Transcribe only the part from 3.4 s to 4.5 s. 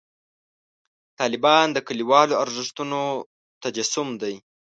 تجسم دی.